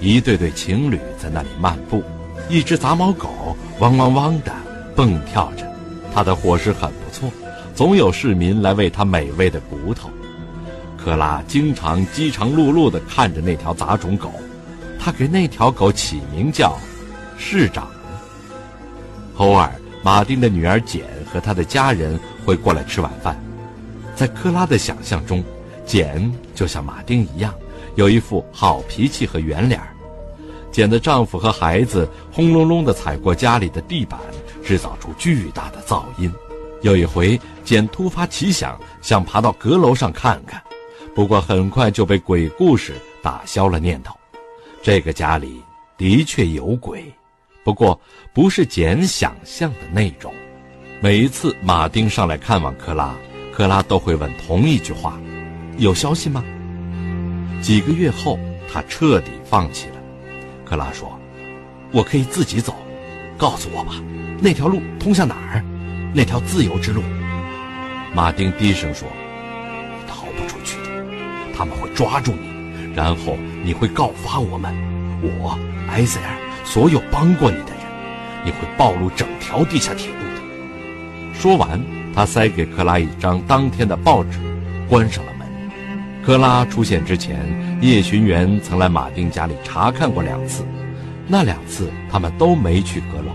[0.00, 2.02] 一对对情侣在那里漫步。
[2.48, 4.52] 一只杂毛狗汪汪汪地
[4.96, 5.70] 蹦跳着，
[6.14, 7.30] 它的伙食很不错，
[7.74, 10.10] 总有市民来喂它美味的骨头。
[10.96, 14.32] 克拉经常饥肠辘辘地看着那条杂种狗，
[14.98, 16.76] 他给那条狗起名叫
[17.38, 17.86] “市长”。
[19.36, 19.70] 偶尔，
[20.02, 23.40] 马丁的女儿简和他的家人会过来吃晚饭。
[24.16, 25.44] 在克拉的想象中，
[25.86, 27.54] 简就像马丁一样，
[27.94, 29.94] 有一副好脾气和圆脸儿。
[30.78, 34.16] 简的丈夫和孩子轰隆隆地踩过家里的地板，
[34.62, 36.32] 制造出巨大的噪音。
[36.82, 40.62] 有一回，简突发奇想，想爬到阁楼上看看，
[41.16, 44.14] 不过很快就被鬼故事打消了念头。
[44.80, 45.60] 这个家里
[45.96, 47.12] 的确有鬼，
[47.64, 48.00] 不过
[48.32, 50.32] 不是简想象的那种。
[51.00, 53.16] 每一次马丁上来看望克拉，
[53.52, 55.18] 克拉都会问同一句话
[55.76, 56.44] ：“有消息吗？”
[57.60, 58.38] 几个月后，
[58.72, 59.97] 他彻底放弃了。
[60.68, 61.18] 克拉说
[61.92, 62.74] ：“我可以自己走，
[63.38, 63.92] 告诉我吧，
[64.38, 65.64] 那条路通向哪儿？
[66.12, 67.02] 那条自由之路。”
[68.14, 69.08] 马丁低声说
[70.06, 70.90] ：“逃不出去的，
[71.56, 74.74] 他们会抓住你，然后你会告发我们，
[75.22, 75.58] 我
[75.90, 77.80] 埃塞尔，所有帮过你的人，
[78.44, 81.80] 你会暴露整条地下铁路的。”说完，
[82.14, 84.38] 他塞给克拉一张当天的报纸，
[84.86, 85.48] 关上了门。
[86.22, 87.67] 克拉出现之前。
[87.80, 90.64] 叶巡员曾来马丁家里查看过两次，
[91.28, 93.32] 那两次他们都没去阁楼，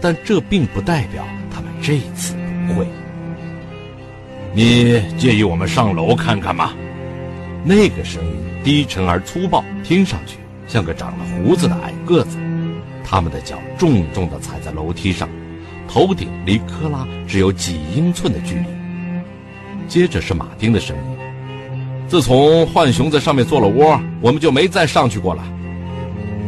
[0.00, 2.36] 但这并不代表他们这次
[2.68, 2.86] 不会。
[4.54, 6.72] 你介意我们上楼看看吗？
[7.64, 8.30] 那个声音
[8.62, 12.38] 低沉而粗暴，听上去像个长了胡子的矮个子。
[13.04, 15.28] 他们的脚重重地踩在楼梯上，
[15.88, 18.66] 头顶离科拉只有几英寸的距离。
[19.88, 21.21] 接着是马丁的声音。
[22.12, 25.42] 自从浣熊在上面做了窝，我们就没再上去过了。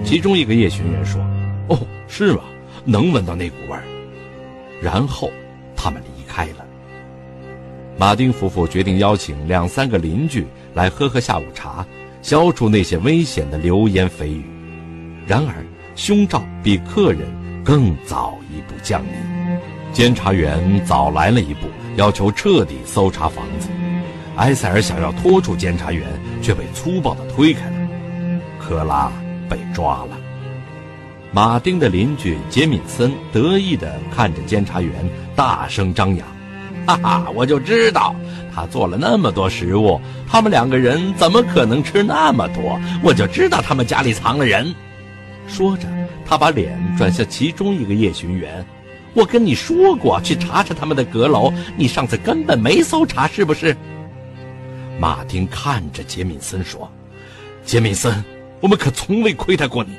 [0.04, 1.18] 其中一个夜巡员说
[1.68, 2.42] ：“哦，是吗？
[2.84, 3.82] 能闻到那股味儿。”
[4.82, 5.30] 然后
[5.74, 6.66] 他们离开了。
[7.96, 11.82] 马丁夫妇决定邀请两三个邻居来喝喝下午茶，
[12.20, 14.44] 消除那些危险的流言蜚语。
[15.26, 15.64] 然而，
[15.96, 17.20] 凶兆比客人
[17.64, 19.58] 更早一步降临。
[19.94, 23.70] 监察员早来了一步，要求彻底搜查房子。
[24.36, 26.06] 埃塞尔想要拖住监察员，
[26.42, 27.76] 却被粗暴地推开了。
[28.58, 29.12] 克拉
[29.48, 30.18] 被抓了。
[31.30, 34.92] 马丁的邻居杰敏森得意地看着监察员，
[35.36, 36.26] 大声张扬
[36.86, 38.14] ：“哈哈，我就知道
[38.54, 42.80] 他做了那么多食物，他们两个人怎么可能吃那么多？
[43.02, 44.74] 我就知道他们家里藏了人。”
[45.46, 45.86] 说着，
[46.24, 48.64] 他把脸转向其中一个夜巡员
[49.14, 53.76] ：“我跟你说过去查查他们的阁楼，你上次根本没搜查，是不是？”
[54.98, 56.90] 马丁看着杰敏森说
[57.64, 58.22] ：“杰敏森，
[58.60, 59.96] 我们可从未亏待过你。”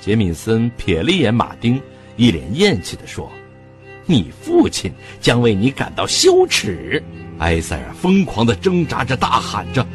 [0.00, 1.80] 杰敏森瞥了一眼马丁，
[2.16, 3.30] 一脸厌弃地说
[4.04, 7.02] ：“你父亲将为你感到羞耻。”
[7.38, 9.86] 埃塞尔疯狂地挣扎着，大喊着：“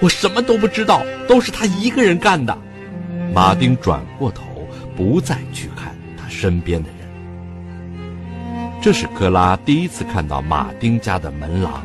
[0.00, 2.56] 我什么都不知道，都是他一个人干的。”
[3.34, 4.44] 马丁转过头，
[4.96, 6.98] 不再去看他身边的人。
[8.82, 11.84] 这是克拉第一次看到马丁家的门廊。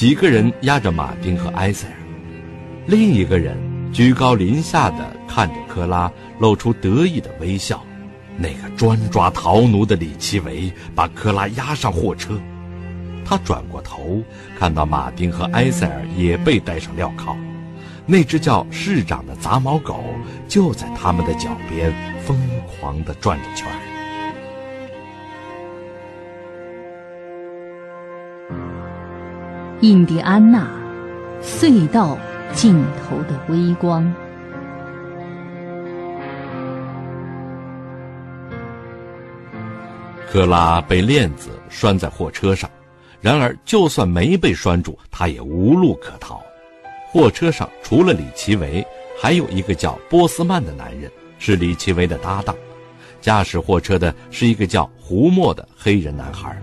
[0.00, 1.94] 几个人压着马丁和埃塞尔，
[2.86, 3.54] 另一个人
[3.92, 7.84] 居高临下地看着克拉，露出得意的微笑。
[8.38, 12.40] 那个专抓逃奴的李奇维把克拉押上货车，
[13.26, 14.22] 他转过头，
[14.58, 17.36] 看到马丁和埃塞尔也被带上镣铐，
[18.06, 20.02] 那只叫市长的杂毛狗
[20.48, 21.92] 就在他们的脚边
[22.24, 23.68] 疯狂地转着圈。
[29.80, 30.70] 印第安纳
[31.42, 32.18] 隧道
[32.52, 34.12] 尽头的微光。
[40.30, 42.68] 克拉被链子拴在货车上，
[43.22, 46.42] 然而就算没被拴住，他也无路可逃。
[47.10, 48.86] 货车上除了李奇维，
[49.18, 52.54] 还有一个叫波斯曼的男人，是李奇维的搭档。
[53.22, 56.54] 驾驶货车的是一个叫胡默的黑人男孩。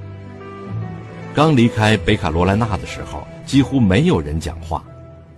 [1.38, 4.84] 刚离开北卡罗来纳的时候，几乎没有人讲话。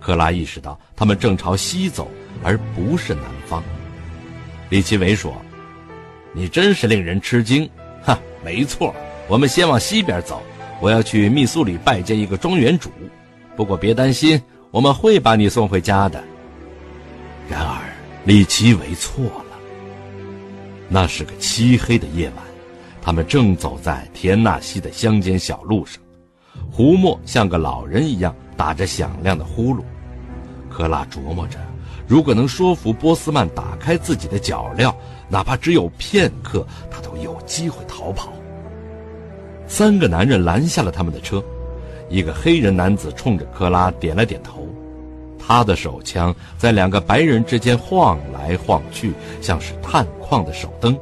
[0.00, 2.10] 克拉意识到他们正朝西走，
[2.42, 3.62] 而不是南方。
[4.70, 5.36] 李奇维说
[6.32, 7.68] ：“你真是令人吃惊。
[8.02, 8.94] ”“哈，没错，
[9.28, 10.42] 我们先往西边走。
[10.80, 12.90] 我要去密苏里拜见一个庄园主。
[13.54, 16.24] 不过别担心，我们会把你送回家的。”
[17.46, 17.76] 然而，
[18.24, 19.58] 李奇维错了。
[20.88, 22.49] 那是个漆黑的夜晚。
[23.02, 26.02] 他们正走在田纳西的乡间小路上，
[26.70, 29.82] 胡默像个老人一样打着响亮的呼噜。
[30.68, 31.58] 克拉琢磨着，
[32.06, 34.94] 如果能说服波斯曼打开自己的脚镣，
[35.28, 38.32] 哪怕只有片刻，他都有机会逃跑。
[39.66, 41.42] 三个男人拦下了他们的车，
[42.08, 44.66] 一个黑人男子冲着克拉点了点头，
[45.38, 50.98] 他的手枪在两个白人之间晃来晃去，像是探矿的手灯。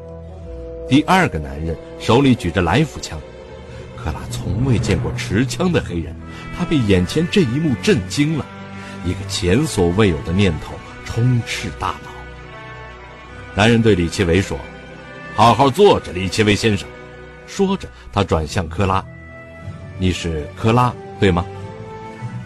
[0.88, 3.20] 第二个男人手里举着来福枪，
[3.96, 6.16] 克拉从未见过持枪的黑人，
[6.56, 8.46] 他被眼前这一幕震惊了，
[9.04, 10.72] 一个前所未有的念头
[11.04, 12.10] 充斥大脑。
[13.54, 14.58] 男人对李奇维说
[15.36, 16.88] ：“好好坐着，李奇维先生。”
[17.46, 19.04] 说着，他转向克拉
[19.98, 21.44] ：“你是克拉，对吗？”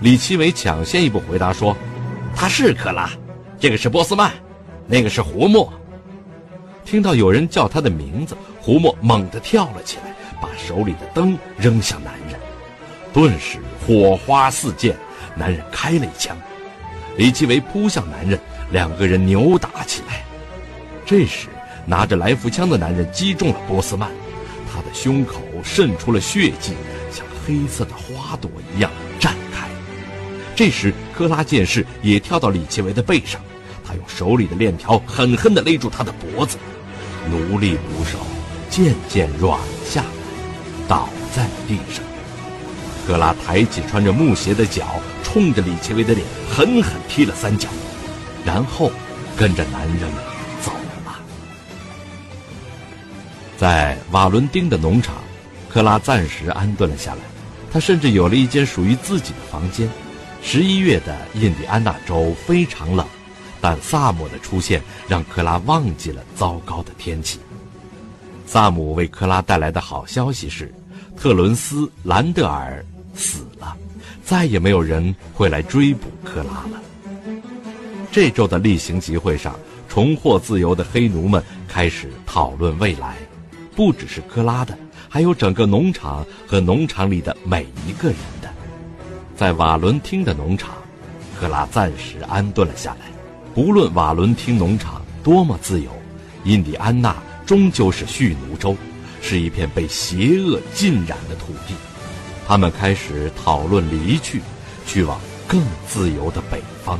[0.00, 1.76] 李奇维抢先一步回答说
[2.34, 3.08] ：“他是克拉，
[3.60, 4.32] 这个是波斯曼，
[4.88, 5.72] 那个是胡默。”
[6.92, 12.38] 听到有人叫他的名字，胡默猛地跳了起来，把手里的灯扔向男人，
[13.14, 14.94] 顿时火花四溅，
[15.34, 16.36] 男人开了一枪，
[17.16, 18.38] 李奇维扑向男人，
[18.72, 20.22] 两个人扭打起来。
[21.06, 21.48] 这时，
[21.86, 24.10] 拿着来福枪的男人击中了波斯曼，
[24.70, 26.74] 他的胸口渗出了血迹，
[27.10, 29.66] 像黑色的花朵一样绽开。
[30.54, 33.40] 这时，克拉剑士也跳到李奇维的背上，
[33.82, 36.58] 他用手里的链条狠狠地勒住他的脖子。
[37.30, 38.18] 奴隶捕手
[38.68, 40.04] 渐渐软下，
[40.88, 42.04] 倒在地上。
[43.06, 47.68] 克拉抬起穿着木鞋的脚，冲着李奇微的脸狠狠踢了三脚，
[48.44, 48.92] 然后
[49.36, 50.14] 跟着男人们
[50.60, 50.70] 走
[51.04, 51.14] 了。
[53.58, 55.16] 在瓦伦丁的农场，
[55.68, 57.20] 克拉暂时安顿了下来。
[57.72, 59.88] 他甚至有了一间属于自己的房间。
[60.42, 63.06] 十一月的印第安纳州非常冷。
[63.62, 67.38] 但萨姆的出现让克拉忘记了糟糕的天气。
[68.44, 70.74] 萨姆为克拉带来的好消息是，
[71.16, 72.84] 特伦斯·兰德尔
[73.14, 73.76] 死了，
[74.24, 76.82] 再也没有人会来追捕克拉了。
[78.10, 79.54] 这周的例行集会上，
[79.88, 83.16] 重获自由的黑奴们开始讨论未来，
[83.76, 84.76] 不只是克拉的，
[85.08, 88.50] 还有整个农场和农场里的每一个人的。
[89.36, 90.74] 在瓦伦汀的农场，
[91.38, 93.11] 克拉暂时安顿了下来。
[93.54, 95.90] 不论瓦伦汀农场多么自由，
[96.44, 98.74] 印第安纳终究是蓄奴州，
[99.20, 101.74] 是一片被邪恶浸染的土地。
[102.48, 104.40] 他们开始讨论离去，
[104.86, 106.98] 去往更自由的北方。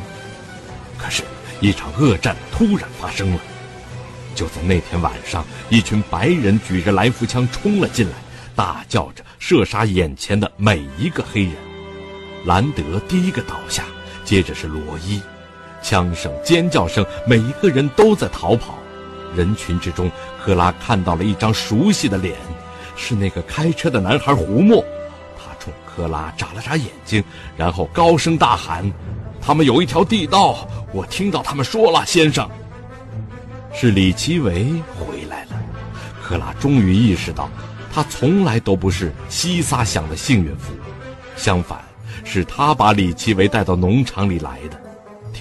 [0.99, 1.23] 可是，
[1.63, 3.41] 一场恶战突然发生了。
[4.35, 8.13] 就在那天晚上，一群白人举着来福枪冲了进来，
[8.55, 11.55] 大叫着射杀眼前的每一个黑人。
[12.45, 13.85] 兰德第一个倒下，
[14.23, 15.19] 接着是罗伊。
[15.83, 18.79] 枪声、尖叫声，每一个人都在逃跑。
[19.35, 20.11] 人群之中，
[20.45, 22.37] 克拉看到了一张熟悉的脸，
[22.97, 24.85] 是那个开车的男孩胡默。
[25.37, 27.23] 他冲克拉眨了眨眼睛，
[27.57, 28.91] 然后高声大喊
[29.41, 32.49] ：“他们有一条地道，我听到他们说了，先生。”
[33.75, 34.67] 是李奇维
[34.99, 35.51] 回来了。
[36.23, 37.49] 克拉终于意识到，
[37.91, 40.75] 他从来都不是西撒想的幸运符，
[41.37, 41.81] 相反，
[42.23, 44.79] 是他把李奇维带到农场里来的。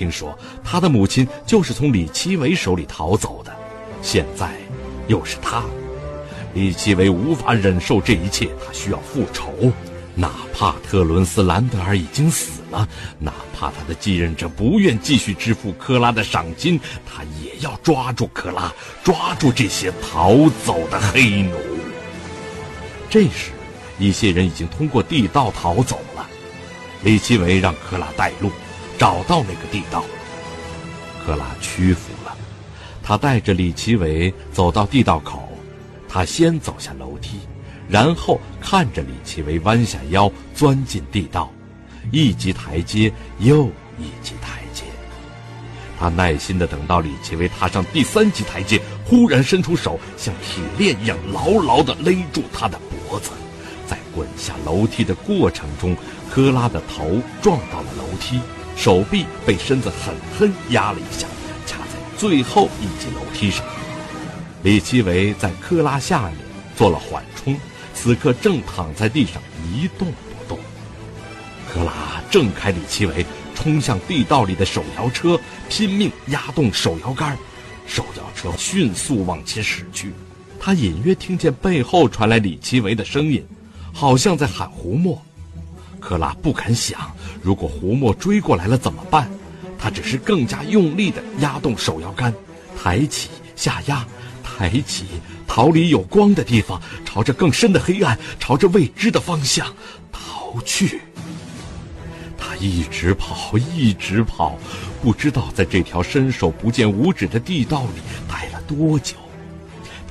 [0.02, 3.56] 听说他的母亲就是从李奇维手里逃走的，
[4.02, 4.50] 现在
[5.08, 5.64] 又是他。
[6.56, 9.72] 李奇维无法忍受这一切，他需要复仇。
[10.16, 12.88] 哪怕特伦斯兰德尔已经死了，
[13.20, 18.74] 哪怕他的继任者不愿继续支付科拉的赏金，他也要抓住科拉，
[19.04, 20.36] 抓住这些逃
[20.66, 21.56] 走的黑奴。
[23.08, 23.52] 这时，
[24.00, 26.28] 一些人已经通过地道逃走了。
[27.04, 28.50] 李奇维让科拉带路。
[29.02, 30.04] 找到那个地道，
[31.26, 32.38] 克拉屈服了。
[33.02, 35.50] 他带着李奇伟走到地道口，
[36.08, 37.40] 他先走下楼梯，
[37.90, 41.52] 然后看着李奇伟弯下腰钻进地道，
[42.12, 43.66] 一级台阶又
[43.98, 44.84] 一级台阶。
[46.00, 52.80] 他耐心地等到李奇伟踏上第三级台阶，忽然伸出手，像铁链一样牢牢地勒住他的
[53.10, 53.32] 脖子。
[53.88, 55.98] 在滚下楼梯的过程中，
[56.30, 58.40] 科拉的头撞到了楼梯。
[58.82, 61.28] 手臂被身子狠狠压了一下，
[61.68, 63.64] 卡在最后一级楼梯上。
[64.64, 66.34] 李奇微在科拉下面
[66.76, 67.56] 做了缓冲，
[67.94, 69.40] 此刻正躺在地上
[69.72, 70.58] 一动不动。
[71.72, 73.24] 科拉挣开李奇微，
[73.54, 77.38] 冲向地道里的手摇车，拼命压动手摇杆，
[77.86, 80.12] 手摇车迅速往前驶去。
[80.60, 83.46] 他隐约听见背后传来李奇微的声音，
[83.94, 85.22] 好像在喊胡默。
[86.02, 87.00] 克拉不敢想，
[87.42, 89.30] 如果胡默追过来了怎么办？
[89.78, 92.34] 他只是更加用力地压动手摇杆，
[92.78, 94.06] 抬起下压，
[94.44, 95.06] 抬起，
[95.48, 99.66] 逃离有光的地方，朝着更深的黑暗，朝着未知的方向
[100.12, 101.02] 逃去。
[102.38, 104.56] 他一直跑，一直跑，
[105.02, 109.16] 不知道在这条伸手不见五指的地道里待了多久。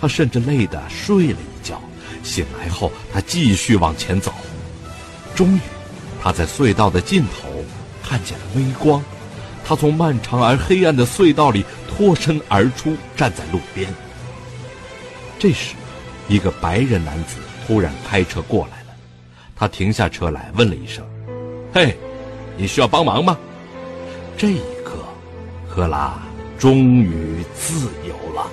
[0.00, 1.80] 他甚至累得睡了一觉，
[2.24, 4.32] 醒来后他继续往前走，
[5.34, 5.60] 终于。
[6.22, 7.48] 他在隧道的尽头
[8.02, 9.02] 看见了微光，
[9.64, 13.92] 他从漫长而黑暗的隧道里脱身而出，站在路边。
[15.38, 15.74] 这时，
[16.28, 18.94] 一个白人男子突然开车过来了，
[19.56, 21.04] 他停下车来，问了一声
[21.72, 21.96] ：“嘿，
[22.56, 23.38] 你需要帮忙吗？”
[24.36, 24.98] 这一刻，
[25.68, 26.18] 赫拉
[26.58, 28.46] 终于自由了。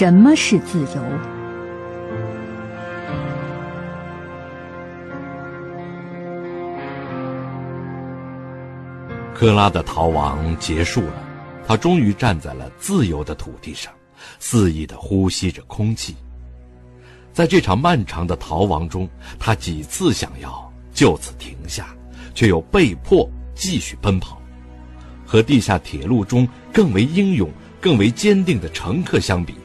[0.00, 1.04] 什么是自由？
[9.34, 11.12] 克拉的逃亡结束了，
[11.66, 13.92] 他终于站在了自由的土地上，
[14.38, 16.16] 肆意的呼吸着空气。
[17.34, 19.06] 在这场漫长的逃亡中，
[19.38, 21.94] 他几次想要就此停下，
[22.34, 24.40] 却又被迫继续奔跑。
[25.26, 27.50] 和地下铁路中更为英勇、
[27.82, 29.56] 更为坚定的乘客相比。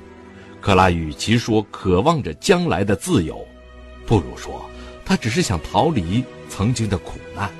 [0.65, 3.47] 克拉与其说渴望着将来的自由，
[4.03, 4.67] 不如说
[5.05, 7.51] 他只是想逃离曾经的苦难。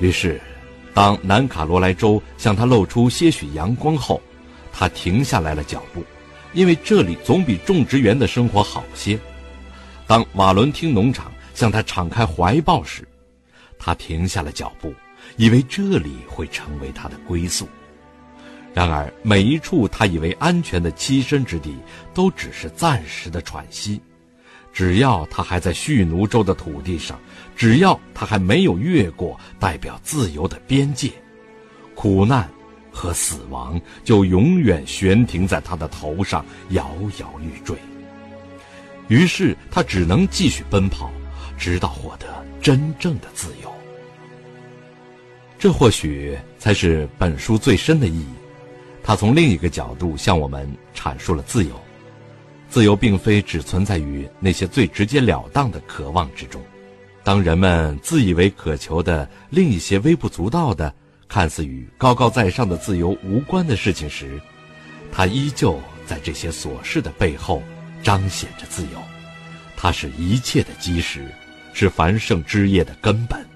[0.00, 0.38] 于是，
[0.92, 4.20] 当南卡罗来州向他露出些许阳光后，
[4.70, 6.04] 他停下来了脚步，
[6.52, 9.18] 因为这里总比种植园的生活好些。
[10.06, 13.08] 当瓦伦汀农场向他敞开怀抱时，
[13.78, 14.92] 他停下了脚步，
[15.38, 17.66] 以为这里会成为他的归宿。
[18.76, 21.74] 然而，每一处他以为安全的栖身之地，
[22.12, 23.98] 都只是暂时的喘息。
[24.70, 27.18] 只要他还在蓄奴州的土地上，
[27.56, 31.10] 只要他还没有越过代表自由的边界，
[31.94, 32.46] 苦难
[32.92, 37.74] 和死亡就永远悬停在他的头上，摇摇欲坠。
[39.08, 41.10] 于是，他只能继续奔跑，
[41.56, 42.26] 直到获得
[42.60, 43.74] 真正的自由。
[45.58, 48.26] 这或许才是本书最深的意义。
[49.06, 51.80] 他从另一个角度向我们阐述了自由。
[52.68, 56.60] 自由并非只存在于那些最直截了当的渴望之中。
[57.22, 60.92] 当人们自以为渴求的另一些微不足道的、
[61.28, 64.40] 看似与高高在上的自由无关的事情时，
[65.12, 67.62] 它依旧在这些琐事的背后
[68.02, 69.00] 彰显着自由。
[69.76, 71.24] 它是一切的基石，
[71.72, 73.46] 是繁盛枝叶的根本。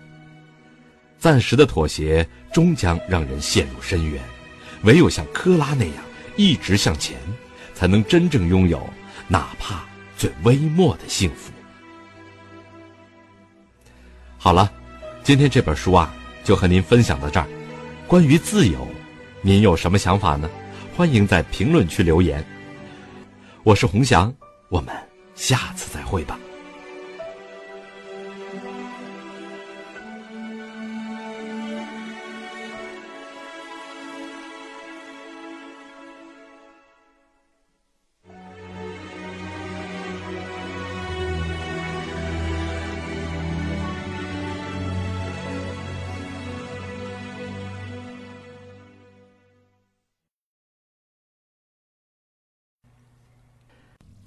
[1.19, 4.23] 暂时的妥协终将让人陷入深渊，
[4.83, 5.95] 唯有像科拉那样
[6.37, 7.19] 一直向前，
[7.75, 8.89] 才能真正拥有
[9.29, 9.85] 哪怕
[10.17, 11.53] 最微末的幸福。
[14.39, 14.73] 好了，
[15.23, 17.47] 今天这本书啊，就和您分享到这儿。
[18.07, 18.89] 关于自由，
[19.43, 20.49] 您有什么想法呢？
[20.97, 22.45] 欢迎在评论区留言。
[23.63, 24.35] 我是洪翔，
[24.69, 24.95] 我们
[25.35, 26.39] 下次再会吧。